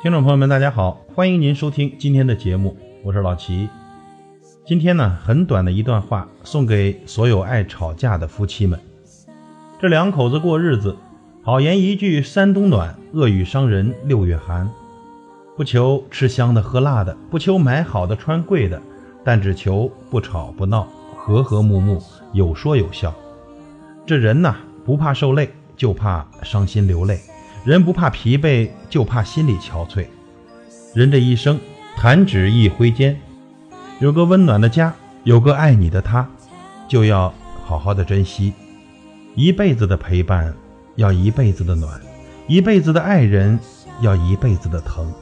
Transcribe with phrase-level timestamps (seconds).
[0.00, 3.68] 听众朋友们，大家好，欢迎您收听今天的节目，我是老齐。
[4.64, 8.78] 今天呢，很短的一段话，送给所有爱吵架的夫妻们。
[9.80, 10.96] 这两口子过日子，
[11.42, 14.70] 好言一句三冬暖，恶语伤人六月寒。
[15.56, 18.80] 不求吃香的喝辣的，不求买好的穿贵的，
[19.24, 20.86] 但只求不吵不闹，
[21.16, 22.00] 和和睦睦，
[22.32, 23.12] 有说有笑。
[24.06, 27.18] 这人呐，不怕受累，就怕伤心流泪。
[27.64, 30.06] 人不怕疲惫，就怕心里憔悴。
[30.94, 31.60] 人这一生，
[31.96, 33.16] 弹指一挥间，
[34.00, 36.28] 有个温暖的家，有个爱你的他，
[36.88, 37.32] 就要
[37.64, 38.52] 好好的珍惜。
[39.36, 40.52] 一辈子的陪伴，
[40.96, 41.88] 要一辈子的暖；
[42.48, 43.58] 一辈子的爱人，
[44.00, 45.12] 要一辈子的疼。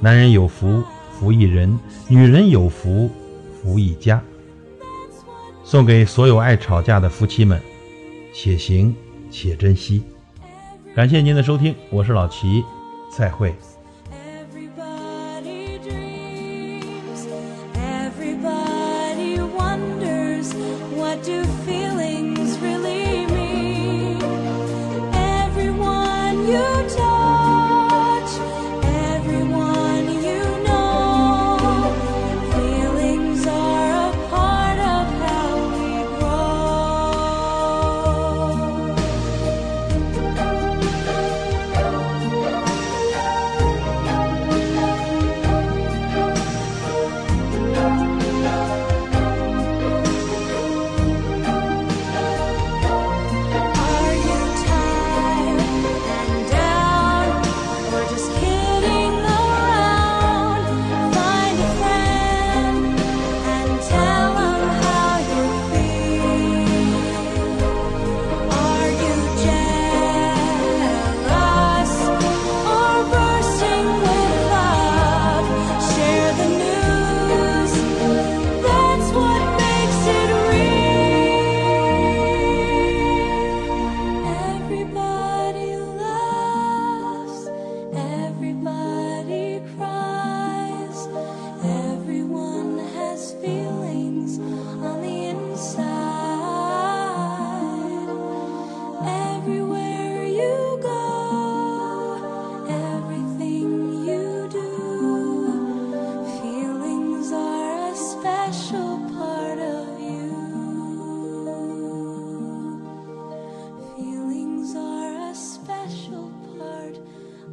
[0.00, 1.78] 男人有福，福一人；
[2.08, 3.10] 女人有福，
[3.62, 4.22] 福一家。
[5.62, 7.60] 送给所有爱吵架的夫妻们，
[8.34, 8.96] 且行
[9.30, 10.02] 且珍惜。
[10.92, 12.64] 感谢您的收听，我是老齐，
[13.16, 13.54] 再会。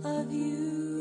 [0.03, 0.96] of you.